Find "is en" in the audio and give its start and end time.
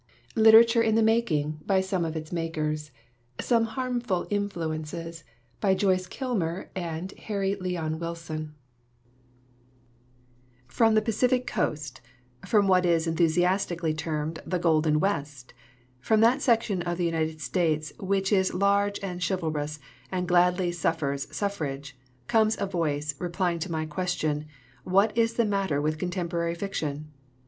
12.83-13.15